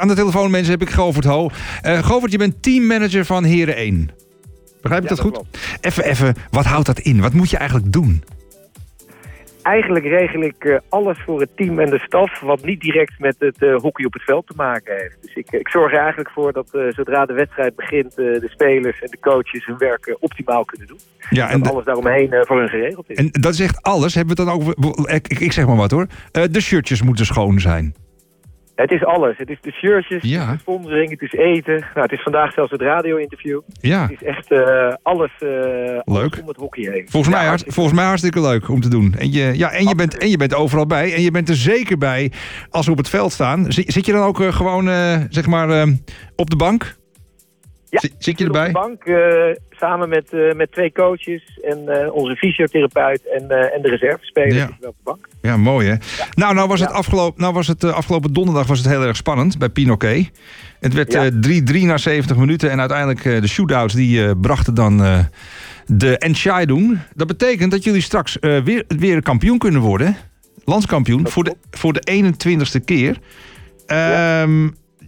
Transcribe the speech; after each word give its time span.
Aan 0.00 0.08
de 0.08 0.14
telefoon, 0.14 0.50
mensen, 0.50 0.70
heb 0.72 0.82
ik 0.82 0.90
Govert 0.90 1.24
Ho. 1.24 1.50
Uh, 1.86 1.98
Govert, 1.98 2.32
je 2.32 2.38
bent 2.38 2.62
teammanager 2.62 3.24
van 3.24 3.44
Heren 3.44 3.76
1. 3.76 4.10
Begrijp 4.82 5.02
ik 5.02 5.08
Ja, 5.08 5.14
dat 5.14 5.24
goed? 5.24 5.40
Even, 5.80 6.04
even, 6.04 6.34
wat 6.50 6.64
houdt 6.64 6.86
dat 6.86 6.98
in? 6.98 7.20
Wat 7.20 7.32
moet 7.32 7.50
je 7.50 7.56
eigenlijk 7.56 7.92
doen? 7.92 8.22
Eigenlijk 9.62 10.04
regel 10.04 10.40
ik 10.42 10.64
eh, 10.64 10.76
alles 10.88 11.18
voor 11.24 11.40
het 11.40 11.56
team 11.56 11.78
en 11.78 11.90
de 11.90 11.98
staf... 11.98 12.40
wat 12.40 12.64
niet 12.64 12.80
direct 12.80 13.18
met 13.18 13.34
het 13.38 13.62
eh, 13.62 13.74
hockey 13.76 14.04
op 14.04 14.12
het 14.12 14.22
veld 14.22 14.46
te 14.46 14.52
maken 14.56 14.96
heeft. 14.96 15.16
Dus 15.22 15.34
ik, 15.34 15.50
ik 15.50 15.68
zorg 15.68 15.92
er 15.92 15.98
eigenlijk 15.98 16.30
voor 16.30 16.52
dat 16.52 16.68
zodra 16.88 17.26
de 17.26 17.32
wedstrijd 17.32 17.76
begint... 17.76 18.14
de 18.14 18.48
spelers 18.50 19.00
en 19.00 19.08
de 19.10 19.18
coaches 19.20 19.66
hun 19.66 19.78
werk 19.78 20.16
optimaal 20.20 20.64
kunnen 20.64 20.86
doen. 20.86 20.98
Ja, 21.30 21.46
En 21.46 21.52
en, 21.52 21.62
dat 21.62 21.72
alles 21.72 21.84
daaromheen 21.84 22.28
voor 22.46 22.58
hun 22.58 22.68
geregeld 22.68 23.10
is. 23.10 23.16
en 23.16 23.28
dat 23.32 23.52
is 23.52 23.60
echt 23.60 23.82
alles. 23.82 24.14
Hebben 24.14 24.36
we 24.36 24.42
het 24.42 24.50
dan 24.52 24.76
ook... 24.76 25.08
Ik, 25.10 25.28
ik- 25.28 25.52
zeg 25.52 25.66
maar 25.66 25.76
wat 25.76 25.90
hoor. 25.90 26.06
De 26.50 26.60
shirtjes 26.60 27.02
moeten 27.02 27.26
schoon 27.26 27.60
zijn. 27.60 27.94
Het 28.80 28.90
is 28.90 29.04
alles. 29.04 29.36
Het 29.38 29.48
is 29.50 29.58
de 29.60 29.72
shirtjes, 29.72 30.22
Ja. 30.22 30.38
het 30.40 30.46
is 30.48 30.52
de 30.54 30.60
sponsoring, 30.60 31.10
het 31.10 31.20
is 31.22 31.32
eten. 31.32 31.78
Nou, 31.78 32.00
het 32.00 32.12
is 32.12 32.22
vandaag 32.22 32.52
zelfs 32.52 32.70
het 32.70 32.80
radio-interview. 32.80 33.60
Ja, 33.80 34.02
Het 34.02 34.10
is 34.10 34.22
echt 34.22 34.50
eh, 34.50 34.94
alles, 35.02 35.30
eh, 35.38 35.48
alles 35.48 36.02
Leuk. 36.04 36.38
om 36.42 36.48
het 36.48 36.56
hockey 36.56 36.82
heen. 36.92 37.06
volgens 37.08 37.34
mij, 37.34 37.42
Ja, 37.42 37.48
hart- 37.48 37.64
volgens 37.66 37.94
mij 37.96 38.04
hartstikke 38.04 38.40
leuk 38.40 38.68
om 38.68 38.80
te 38.80 38.88
doen. 38.88 39.14
En 39.18 39.32
je, 39.32 39.58
ja, 39.58 39.70
en, 39.70 39.88
je 39.88 39.94
bent, 39.94 40.18
en 40.18 40.28
je 40.30 40.36
bent 40.36 40.54
overal 40.54 40.86
bij. 40.86 41.14
En 41.14 41.22
je 41.22 41.30
bent 41.30 41.48
er 41.48 41.56
zeker 41.56 41.98
bij 41.98 42.32
als 42.70 42.86
we 42.86 42.92
op 42.92 42.98
het 42.98 43.08
veld 43.08 43.32
staan. 43.32 43.72
Zit, 43.72 43.92
zit 43.92 44.06
je 44.06 44.12
dan 44.12 44.22
ook 44.22 44.40
eh, 44.40 44.52
gewoon, 44.52 44.84
zeg 45.28 45.46
maar, 45.46 45.86
op 46.36 46.50
de 46.50 46.56
bank? 46.56 46.98
Ja, 47.90 48.00
Zit, 48.00 48.14
zit 48.18 48.38
je 48.38 48.44
erbij? 48.44 48.66
Op 48.68 48.72
de 48.72 48.78
bank 48.80 49.04
eh, 49.04 49.56
samen 49.70 50.08
met, 50.08 50.32
eh, 50.32 50.52
met 50.54 50.72
twee 50.72 50.92
coaches 50.92 51.60
en 51.64 51.88
eh, 51.88 52.12
onze 52.14 52.36
fysiotherapeut 52.36 53.20
en, 53.34 53.72
en 53.72 53.82
de 53.82 53.88
reservespeler 53.88 54.54
Ja. 54.54 54.64
op 54.66 54.76
de 54.80 54.92
bank. 55.04 55.28
Ja, 55.42 55.56
mooi 55.56 55.88
hè. 55.88 55.94
Nou, 56.34 56.54
nou 56.54 56.68
was 56.68 56.80
het, 56.80 56.88
Ja. 56.90 56.94
afgelopen, 56.96 57.40
nou 57.40 57.54
was 57.54 57.66
het 57.66 57.84
afgelopen 57.84 58.32
donderdag 58.32 58.66
was 58.66 58.78
het 58.78 58.88
heel 58.88 59.02
erg 59.02 59.16
spannend 59.16 59.58
bij 59.58 59.68
Pinoquet. 59.68 60.30
Het 60.80 60.94
werd 60.94 61.12
Ja. 61.12 61.24
eh, 61.24 61.30
3-3 61.40 61.84
na 61.86 61.96
70 61.96 62.36
minuten. 62.36 62.70
En 62.70 62.78
uiteindelijk 62.80 63.22
de 63.22 63.48
shootouts 63.48 63.94
die 63.94 64.36
brachten 64.36 64.74
dan 64.74 65.26
de 65.86 66.18
entscheidung. 66.18 66.98
Dat 67.14 67.26
betekent 67.26 67.70
dat 67.70 67.84
jullie 67.84 68.00
straks 68.02 68.36
weer, 68.40 68.84
weer 68.88 69.22
kampioen 69.22 69.58
kunnen 69.58 69.80
worden. 69.80 70.16
Landskampioen. 70.64 71.28
Voor 71.28 71.44
de, 71.44 71.56
voor 71.70 71.92
de 71.92 72.02
21ste 72.12 72.84
keer. 72.84 73.16
Ja. 73.86 74.46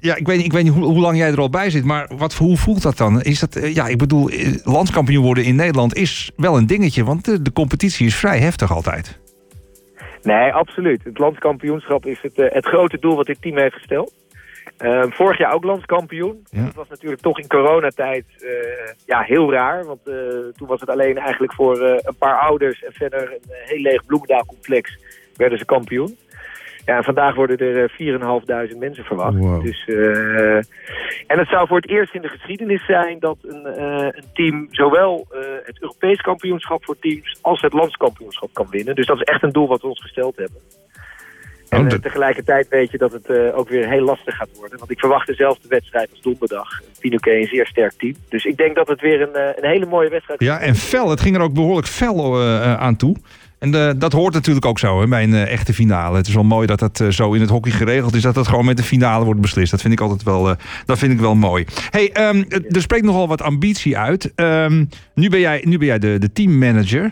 Ehm, 0.03 0.09
ja, 0.09 0.17
ik 0.17 0.27
weet 0.27 0.37
niet, 0.37 0.47
ik 0.47 0.53
weet 0.53 0.65
niet 0.65 0.73
hoe, 0.73 0.85
hoe 0.85 1.01
lang 1.01 1.17
jij 1.17 1.31
er 1.31 1.41
al 1.41 1.51
bij 1.51 1.71
zit. 1.71 1.85
Maar 1.85 2.09
wat, 2.17 2.35
hoe 2.35 2.57
voelt 2.57 2.83
dat 2.83 2.97
dan? 2.97 3.23
Is 3.23 3.41
dat, 3.41 3.57
eh, 3.57 3.75
ja, 3.75 3.87
ik 3.87 3.99
bedoel, 3.99 4.29
eh, 4.29 4.55
landskampioen 4.65 5.25
worden 5.25 5.45
in 5.45 5.55
Nederland 5.55 5.95
is 5.95 6.33
wel 6.37 6.57
een 6.57 6.67
dingetje. 6.67 7.05
Want 7.05 7.25
de, 7.25 7.43
de 7.43 7.53
competitie 7.53 8.07
is 8.07 8.17
vrij 8.17 8.39
heftig 8.39 8.73
altijd. 8.73 9.21
Nee, 10.23 10.53
absoluut. 10.53 11.05
Het 11.05 11.19
landskampioenschap 11.19 12.07
is 12.07 12.19
het, 12.23 12.39
eh, 12.39 12.53
het 12.53 12.67
grote 12.67 12.99
doel 12.99 13.17
wat 13.17 13.27
dit 13.27 13.43
team 13.43 13.59
heeft 13.59 13.75
gesteld. 13.75 14.13
Eh, 14.77 15.03
vorig 15.09 15.39
jaar 15.39 15.53
ook 15.53 15.65
landskampioen. 15.65 16.47
Ja. 16.51 16.65
Dat 16.65 16.75
was 16.75 16.89
natuurlijk 16.89 17.23
toch 17.23 17.39
in 17.39 17.47
coronatijd 17.47 18.25
ja, 19.07 19.21
heel 19.21 19.53
raar. 19.53 19.85
Want 19.85 20.05
toen 20.57 20.69
was 20.69 20.81
het 20.81 20.89
alleen 20.89 21.19
eigenlijk 21.19 21.53
voor 21.53 21.81
een 21.81 22.17
paar 22.19 22.39
ouders 22.39 22.85
en 22.85 22.93
verder 22.93 23.33
een 23.33 23.41
heel 23.65 23.81
leeg 23.81 24.07
Bloemendaalcomplex 24.07 24.99
werden 25.37 25.59
ze 25.59 25.65
kampioen. 25.65 26.17
Ja, 26.85 27.03
vandaag 27.03 27.35
worden 27.35 27.59
er 27.59 27.85
eh, 27.85 28.71
4.500 28.73 28.79
mensen 28.79 29.05
verwacht. 29.05 29.37
Wow. 29.39 29.65
Dus, 29.65 29.85
eh, 29.85 30.57
en 31.27 31.39
het 31.39 31.49
zou 31.49 31.67
voor 31.67 31.77
het 31.77 31.89
eerst 31.89 32.15
in 32.15 32.23
de 32.23 32.29
geschiedenis 32.29 32.85
zijn 32.87 33.19
dat 33.19 33.37
een, 33.43 33.67
eh, 33.67 34.09
een 34.11 34.25
team 34.35 34.69
zowel 34.71 35.27
eh, 35.31 35.41
het 35.65 35.81
Europees 35.81 36.21
kampioenschap 36.21 36.85
voor 36.85 36.99
teams 36.99 37.39
als 37.41 37.61
het 37.61 37.73
landskampioenschap 37.73 38.49
kan 38.53 38.67
winnen. 38.71 38.95
Dus 38.95 39.07
dat 39.07 39.17
is 39.17 39.23
echt 39.23 39.43
een 39.43 39.53
doel 39.53 39.69
wat 39.69 39.81
we 39.81 39.89
ons 39.89 40.01
gesteld 40.01 40.37
hebben. 40.37 40.61
En 41.73 41.87
Oh, 41.87 41.93
eh, 41.93 41.99
tegelijkertijd 41.99 42.69
weet 42.69 42.91
je 42.91 42.99
dat 42.99 43.13
het 43.13 43.27
eh, 43.27 43.59
ook 43.59 43.69
weer 43.69 43.89
heel 43.89 44.05
lastig 44.05 44.37
gaat 44.37 44.49
worden. 44.57 44.79
Want 44.79 44.91
ik 44.91 44.99
verwacht 44.99 45.27
dezelfde 45.27 45.69
wedstrijd 45.69 46.11
als 46.11 46.21
donderdag. 46.21 46.81
Pinoquet 47.01 47.35
een 47.35 47.47
zeer 47.47 47.67
sterk 47.67 47.93
team. 47.93 48.15
Dus 48.29 48.45
ik 48.45 48.57
denk 48.57 48.75
dat 48.75 48.89
het 48.89 49.01
weer 49.01 49.21
een, 49.21 49.35
eh, 49.35 49.57
een 49.57 49.71
hele 49.71 49.87
mooie 49.87 50.09
wedstrijd 50.09 50.41
Ja, 50.41 50.61
en 50.61 50.75
fel. 50.75 51.11
Het 51.11 51.21
ging 51.21 51.37
er 51.37 51.43
ook 51.43 51.55
behoorlijk 51.55 51.87
fel 51.87 52.41
eh, 52.41 52.57
eh, 52.57 52.81
aan 52.81 52.97
toe. 52.97 53.17
En 53.63 53.75
eh, 53.75 53.91
dat 53.97 54.13
hoort 54.13 54.35
natuurlijk 54.35 54.67
ook 54.67 54.79
zo 54.79 55.01
hè, 55.01 55.07
bij 55.07 55.23
een 55.23 55.35
eh, 55.35 55.53
echte 55.53 55.75
finale. 55.75 56.17
Het 56.17 56.27
is 56.27 56.35
wel 56.35 56.45
mooi 56.45 56.67
dat 56.67 56.79
dat 56.79 57.01
eh, 57.01 57.09
zo 57.09 57.33
in 57.33 57.41
het 57.41 57.51
hockey 57.51 57.73
geregeld 57.73 58.15
is. 58.15 58.23
Dat 58.23 58.35
dat 58.35 58.49
gewoon 58.49 58.65
met 58.65 58.77
de 58.77 58.83
finale 58.83 59.25
wordt 59.25 59.41
beslist. 59.41 59.71
Dat 59.71 59.81
vind 59.81 59.93
ik 59.93 60.01
altijd 60.01 60.23
wel, 60.23 60.57
dat 60.87 60.99
vind 60.99 61.13
ik 61.13 61.21
wel 61.21 61.35
mooi. 61.35 61.65
hey, 61.91 62.13
ehm, 62.13 62.43
er 62.69 62.81
spreekt 62.81 63.05
nogal 63.05 63.29
wat 63.29 63.43
ambitie 63.43 63.99
uit. 63.99 64.33
Ehm, 64.35 64.85
nu 65.15 65.29
ben 65.29 65.41
jij, 65.41 65.65
nu 65.67 65.79
ben 65.79 65.87
jij 65.87 65.99
de, 65.99 66.17
de 66.19 66.33
teammanager. 66.33 67.11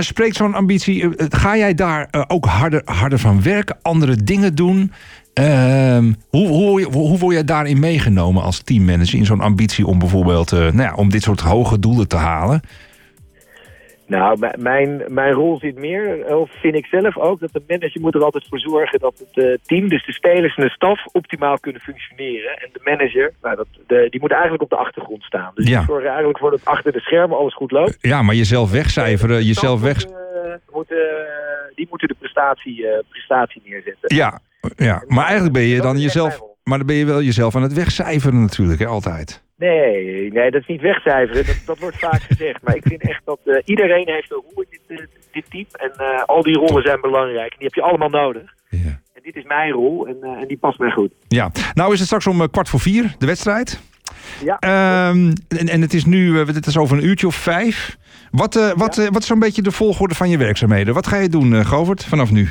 Spreekt 0.00 0.36
zo'n 0.36 0.54
ambitie... 0.54 1.08
ga 1.16 1.56
jij 1.56 1.74
daar 1.74 2.24
ook 2.28 2.44
harder, 2.44 2.82
harder 2.84 3.18
van 3.18 3.42
werken? 3.42 3.76
Andere 3.82 4.16
dingen 4.16 4.54
doen? 4.54 4.92
Ehm, 5.34 6.12
hoe, 6.28 6.48
hoe, 6.48 6.84
hoe, 6.92 7.18
word 7.18 7.34
jij 7.34 7.44
daarin 7.44 7.78
meegenomen 7.78 8.42
als 8.42 8.58
teammanager? 8.58 9.18
In 9.18 9.26
zo'n 9.26 9.40
ambitie 9.40 9.86
om 9.86 9.98
bijvoorbeeld... 9.98 10.50
nou 10.50 10.82
ja, 10.82 10.94
om 10.94 11.10
dit 11.10 11.22
soort 11.22 11.40
hoge 11.40 11.78
doelen 11.78 12.08
te 12.08 12.16
halen? 12.16 12.60
Nou, 14.10 14.38
mijn, 14.58 15.02
mijn 15.08 15.32
rol 15.32 15.58
zit 15.58 15.78
meer, 15.78 16.36
of 16.36 16.50
vind 16.60 16.74
ik 16.74 16.86
zelf 16.86 17.16
ook, 17.16 17.40
dat 17.40 17.52
de 17.52 17.62
manager 17.68 18.00
moet 18.00 18.14
er 18.14 18.24
altijd 18.24 18.46
voor 18.48 18.58
zorgen 18.58 18.98
dat 18.98 19.18
het 19.18 19.44
eh, 19.44 19.54
team, 19.62 19.88
dus 19.88 20.06
de 20.06 20.12
spelers 20.12 20.56
en 20.56 20.64
de 20.64 20.70
staf, 20.70 21.06
optimaal 21.12 21.58
kunnen 21.58 21.80
functioneren. 21.80 22.56
En 22.56 22.68
de 22.72 22.80
manager, 22.84 23.32
nou, 23.42 23.56
dat, 23.56 23.66
de, 23.86 24.06
die 24.10 24.20
moet 24.20 24.32
eigenlijk 24.32 24.62
op 24.62 24.70
de 24.70 24.76
achtergrond 24.76 25.22
staan. 25.22 25.50
Dus 25.54 25.68
Ja. 25.68 25.80
ik 25.80 25.86
zorg 25.86 26.00
er 26.00 26.08
eigenlijk 26.08 26.38
voor 26.38 26.50
dat 26.50 26.64
achter 26.64 26.92
de 26.92 27.00
schermen 27.00 27.38
alles 27.38 27.54
goed 27.54 27.70
loopt. 27.70 27.96
Ja, 28.00 28.22
maar 28.22 28.34
jezelf 28.34 28.70
wegcijferen, 28.70 29.44
jezelf 29.44 29.80
weg... 29.80 30.04
Eh, 30.04 30.10
moeten, 30.72 30.96
eh, 30.96 31.74
die 31.74 31.86
moeten 31.90 32.08
de 32.08 32.16
prestatie, 32.18 32.86
eh, 32.86 32.98
prestatie 33.08 33.62
neerzetten. 33.64 34.16
Ja, 34.16 34.40
ja, 34.76 35.02
maar 35.06 35.24
eigenlijk 35.24 35.54
ben 35.54 35.62
je 35.62 35.80
dan 35.80 35.98
jezelf... 35.98 36.48
Maar 36.64 36.78
dan 36.78 36.86
ben 36.86 36.96
je 36.96 37.04
wel 37.04 37.22
jezelf 37.22 37.56
aan 37.56 37.62
het 37.62 37.72
wegcijferen 37.72 38.40
natuurlijk, 38.40 38.78
hè, 38.78 38.86
altijd. 38.86 39.42
Nee, 39.60 40.32
nee, 40.32 40.50
dat 40.50 40.60
is 40.60 40.66
niet 40.66 40.80
wegcijferen. 40.80 41.46
Dat, 41.46 41.62
dat 41.66 41.78
wordt 41.78 41.98
vaak 41.98 42.22
gezegd. 42.22 42.62
Maar 42.62 42.76
ik 42.76 42.86
vind 42.86 43.02
echt 43.02 43.22
dat 43.24 43.38
eh, 43.44 43.56
iedereen 43.64 44.08
heeft 44.08 44.30
een 44.30 44.42
rol 44.48 44.64
in 44.68 44.78
dit, 44.86 44.98
eh, 45.00 45.06
dit 45.32 45.50
team. 45.50 45.66
En 45.72 45.92
eh, 45.96 46.24
al 46.24 46.42
die 46.42 46.58
rollen 46.58 46.82
zijn 46.82 47.00
belangrijk. 47.00 47.52
En 47.52 47.58
die 47.58 47.66
heb 47.66 47.74
je 47.74 47.82
allemaal 47.82 48.08
nodig. 48.08 48.54
Ja. 48.68 49.00
En 49.14 49.22
dit 49.22 49.36
is 49.36 49.44
mijn 49.44 49.72
rol 49.72 50.06
en, 50.06 50.16
en 50.22 50.46
die 50.48 50.58
past 50.58 50.78
mij 50.78 50.90
goed. 50.90 51.12
ja, 51.28 51.50
nou 51.74 51.92
is 51.92 51.98
het 51.98 52.06
straks 52.06 52.26
om 52.26 52.50
kwart 52.50 52.68
voor 52.68 52.80
vier, 52.80 53.14
de 53.18 53.26
wedstrijd. 53.26 53.80
Ja, 54.44 54.58
Ehm, 54.58 55.32
en, 55.48 55.68
en 55.68 55.80
het 55.80 55.94
is 55.94 56.04
nu, 56.04 56.38
het 56.38 56.66
is 56.66 56.76
over 56.76 56.96
een 56.96 57.04
uurtje 57.04 57.26
of 57.26 57.34
vijf. 57.34 57.96
Wat, 58.30 58.56
eh, 58.56 58.70
wat, 58.76 58.98
eh, 58.98 59.06
wat 59.10 59.22
is 59.22 59.26
zo'n 59.26 59.38
beetje 59.38 59.62
de 59.62 59.70
volgorde 59.70 60.14
van 60.14 60.28
je 60.28 60.38
werkzaamheden? 60.38 60.94
Wat 60.94 61.06
ga 61.06 61.16
je 61.16 61.28
doen, 61.28 61.64
Govert, 61.64 62.04
vanaf 62.04 62.30
nu? 62.30 62.48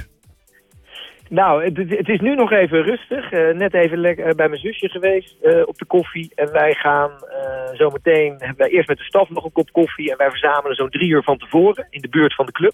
Nou, 1.29 1.63
het, 1.63 1.77
het 1.77 2.09
is 2.09 2.19
nu 2.19 2.35
nog 2.35 2.51
even 2.51 2.83
rustig. 2.83 3.31
Eh, 3.31 3.55
net 3.55 3.73
even 3.73 3.97
lekker 3.97 4.25
eh, 4.25 4.35
bij 4.35 4.47
mijn 4.47 4.61
zusje 4.61 4.89
geweest 4.89 5.35
eh, 5.41 5.61
op 5.67 5.77
de 5.77 5.85
koffie. 5.85 6.31
En 6.35 6.51
wij 6.51 6.73
gaan 6.73 7.11
eh 7.11 7.47
zometeen, 7.73 8.35
hebben 8.37 8.57
wij 8.57 8.69
eerst 8.69 8.87
met 8.87 8.97
de 8.97 9.03
staf 9.03 9.29
nog 9.29 9.43
een 9.43 9.51
kop 9.51 9.71
koffie. 9.71 10.11
En 10.11 10.17
wij 10.17 10.29
verzamelen 10.29 10.75
zo'n 10.75 10.89
drie 10.89 11.09
uur 11.09 11.23
van 11.23 11.37
tevoren 11.37 11.87
in 11.89 12.01
de 12.01 12.09
buurt 12.09 12.35
van 12.35 12.45
de 12.45 12.51
club. 12.51 12.73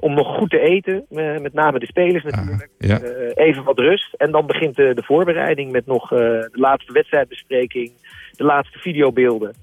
Om 0.00 0.14
nog 0.14 0.36
goed 0.36 0.50
te 0.50 0.60
eten, 0.60 1.06
met 1.42 1.52
name 1.52 1.78
de 1.78 1.86
spelers 1.86 2.24
natuurlijk. 2.24 2.68
Ja. 2.78 3.00
Eh, 3.00 3.46
even 3.46 3.64
wat 3.64 3.78
rust. 3.78 4.14
En 4.14 4.30
dan 4.30 4.46
begint 4.46 4.76
de, 4.76 4.94
de 4.94 5.02
voorbereiding 5.02 5.72
met 5.72 5.86
nog 5.86 6.08
de 6.08 6.48
laatste 6.52 6.92
wedstrijdbespreking, 6.92 7.92
de 8.32 8.44
laatste 8.44 8.78
videobeelden. 8.78 9.54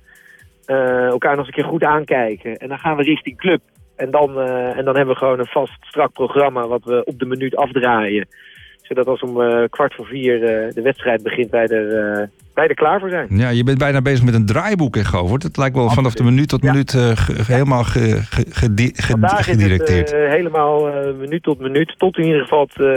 Elkaar 0.65 1.35
nog 1.35 1.45
eens 1.45 1.47
een 1.47 1.63
keer 1.63 1.71
goed 1.71 1.83
aankijken. 1.83 2.57
En 2.57 2.67
dan 2.67 2.79
gaan 2.79 2.97
we 2.97 3.03
richting 3.03 3.37
club. 3.37 3.61
En 3.95 4.11
dan, 4.11 4.39
eh, 4.39 4.77
en 4.77 4.85
dan 4.85 4.95
hebben 4.95 5.13
we 5.13 5.19
gewoon 5.19 5.39
een 5.39 5.45
vast 5.45 5.77
strak 5.81 6.11
programma 6.13 6.67
wat 6.67 6.83
we 6.83 7.03
op 7.05 7.19
de 7.19 7.25
minuut 7.25 7.55
afdraaien. 7.55 8.27
Zodat 8.81 9.07
als 9.07 9.21
om 9.21 9.41
eh, 9.41 9.63
kwart 9.69 9.93
voor 9.93 10.05
vier 10.05 10.43
eh, 10.43 10.73
de 10.73 10.81
wedstrijd 10.81 11.23
begint, 11.23 11.49
wij 11.51 11.67
er, 11.67 12.29
wij 12.53 12.67
er 12.67 12.75
klaar 12.75 12.99
voor 12.99 13.09
zijn. 13.09 13.27
ja, 13.29 13.49
je 13.49 13.63
bent 13.63 13.77
bijna 13.77 14.01
bezig 14.01 14.25
met 14.25 14.33
een 14.33 14.45
draaiboek, 14.45 14.95
hè, 14.95 15.03
Govert? 15.03 15.43
Het 15.43 15.57
lijkt 15.57 15.75
wel 15.75 15.89
vanaf 15.89 16.13
de 16.13 16.23
minuut 16.23 16.47
tot 16.49 16.63
Ja. 16.63 16.71
minuut 16.71 16.91
helemaal 17.47 17.83
ge- 17.83 18.21
ge- 18.29 18.45
ge- 18.49 18.71
het 19.21 19.41
gedirecteerd. 19.45 20.11
eh, 20.13 20.29
helemaal 20.29 20.91
minuut 21.17 21.43
tot 21.43 21.59
minuut, 21.59 21.93
tot 21.97 22.17
in 22.17 22.25
ieder 22.25 22.41
geval 22.41 22.67
het, 22.73 22.87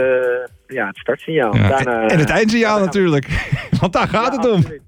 ja, 0.67 0.87
het 0.87 0.97
startsignaal. 0.97 1.55
Ja, 1.55 1.67
Daarna, 1.67 2.07
en 2.07 2.19
het 2.19 2.29
eindsignaal 2.29 2.79
natuurlijk. 2.79 3.27
Want 3.81 3.93
daar 3.93 4.07
gaat 4.07 4.33
Ja, 4.33 4.39
het 4.41 4.49
om. 4.49 4.55
absoluut. 4.55 4.81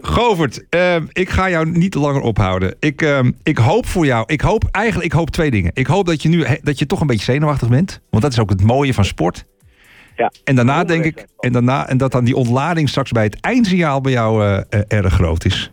Govert, 0.00 0.64
eh, 0.68 0.96
ik 1.12 1.30
ga 1.30 1.50
jou 1.50 1.70
niet 1.70 1.94
langer 1.94 2.20
ophouden. 2.20 2.76
Ik, 2.78 3.02
eh, 3.02 3.18
ik 3.42 3.58
hoop 3.58 3.86
voor 3.86 4.06
jou, 4.06 4.24
ik 4.26 4.40
hoop 4.40 4.64
eigenlijk, 4.70 5.06
ik 5.06 5.18
hoop 5.18 5.30
twee 5.30 5.50
dingen. 5.50 5.70
Ik 5.74 5.86
hoop 5.86 6.06
dat 6.06 6.22
je 6.22 6.28
nu 6.28 6.46
dat 6.62 6.78
je 6.78 6.86
toch 6.86 7.00
een 7.00 7.06
beetje 7.06 7.32
zenuwachtig 7.32 7.68
bent, 7.68 8.00
want 8.10 8.22
dat 8.22 8.32
is 8.32 8.38
ook 8.38 8.50
het 8.50 8.62
mooie 8.62 8.94
van 8.94 9.04
sport. 9.04 9.44
Ja. 10.16 10.32
En 10.44 10.54
daarna 10.54 10.84
denk 10.84 11.04
ik, 11.04 11.26
en 11.38 11.52
daarna 11.52 11.88
en 11.88 11.96
dat 11.96 12.12
dan 12.12 12.24
die 12.24 12.36
ontlading 12.36 12.88
straks 12.88 13.12
bij 13.12 13.24
het 13.24 13.40
eindsignaal 13.40 14.00
bij 14.00 14.12
jou 14.12 14.44
eh, 14.44 14.56
eh, 14.68 14.80
erg 14.88 15.14
groot 15.14 15.44
is. 15.44 15.70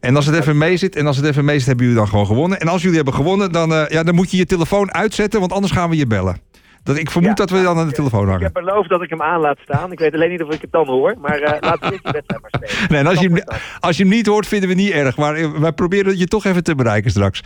En 0.00 0.16
als 0.16 0.26
het 0.26 0.34
even 0.34 0.58
mee 0.58 0.76
zit, 0.76 0.96
en 0.96 1.06
als 1.06 1.16
het 1.16 1.26
even 1.26 1.44
mee 1.44 1.58
zit, 1.58 1.66
hebben 1.66 1.84
jullie 1.84 2.00
dan 2.00 2.08
gewoon 2.08 2.26
gewonnen. 2.26 2.60
En 2.60 2.68
als 2.68 2.80
jullie 2.80 2.96
hebben 2.96 3.14
gewonnen, 3.14 3.52
dan, 3.52 3.74
eh, 3.74 3.88
ja, 3.88 4.02
dan 4.02 4.14
moet 4.14 4.30
je 4.30 4.36
je 4.36 4.46
telefoon 4.46 4.92
uitzetten, 4.94 5.40
want 5.40 5.52
anders 5.52 5.72
gaan 5.72 5.90
we 5.90 5.96
je 5.96 6.06
bellen. 6.06 6.40
Dat, 6.88 6.96
ik 6.96 7.10
vermoed 7.10 7.30
Ja, 7.30 7.34
dat 7.44 7.50
we 7.50 7.62
dan 7.62 7.78
aan 7.78 7.86
de 7.88 7.92
telefoon 7.92 8.22
Ik 8.22 8.26
hangen. 8.28 8.42
heb 8.42 8.52
beloofd 8.52 8.88
dat 8.88 9.02
ik 9.02 9.10
hem 9.10 9.22
aan 9.22 9.40
laat 9.40 9.58
staan. 9.62 9.92
Ik 9.92 9.98
weet 9.98 10.14
alleen 10.14 10.30
niet 10.30 10.42
of 10.42 10.54
ik 10.54 10.60
het 10.60 10.72
dan 10.72 10.86
hoor. 10.86 11.14
Maar 11.20 11.40
laten 11.60 11.80
we 11.80 11.90
eerst 11.92 12.04
die 12.04 12.12
wedstrijd 12.12 12.40
maar 12.42 12.50
spelen. 12.68 12.90
Nee, 12.90 13.00
en 13.00 13.06
als 13.06 13.20
je, 13.20 13.28
hem, 13.28 13.42
als 13.88 13.96
je 13.96 14.02
hem 14.02 14.12
niet 14.12 14.26
hoort, 14.26 14.46
vinden 14.46 14.68
we 14.68 14.74
niet 14.74 14.90
erg. 14.90 15.16
Maar 15.16 15.34
eh, 15.34 15.50
wij 15.50 15.72
proberen 15.72 16.18
je 16.18 16.26
toch 16.26 16.44
even 16.44 16.62
te 16.64 16.74
bereiken 16.74 17.10
straks. 17.10 17.42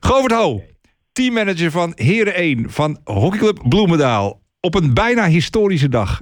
Govert 0.00 0.32
Ho, 0.32 0.62
teammanager 1.12 1.70
van 1.70 1.92
Heren 1.94 2.34
1 2.34 2.70
van 2.70 2.98
hockeyclub 3.04 3.58
Bloemendaal. 3.68 4.40
Op 4.60 4.74
een 4.74 4.94
bijna 4.94 5.26
historische 5.26 5.88
dag. 5.88 6.20